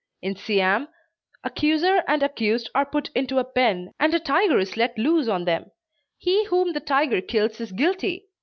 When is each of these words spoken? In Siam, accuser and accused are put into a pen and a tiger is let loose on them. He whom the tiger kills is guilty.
In 0.23 0.35
Siam, 0.35 0.87
accuser 1.43 2.03
and 2.07 2.23
accused 2.23 2.71
are 2.73 2.87
put 2.87 3.11
into 3.13 3.37
a 3.37 3.43
pen 3.43 3.91
and 3.99 4.11
a 4.15 4.19
tiger 4.19 4.57
is 4.57 4.75
let 4.75 4.97
loose 4.97 5.27
on 5.27 5.45
them. 5.45 5.69
He 6.17 6.45
whom 6.45 6.73
the 6.73 6.79
tiger 6.79 7.21
kills 7.21 7.61
is 7.61 7.71
guilty. 7.71 8.25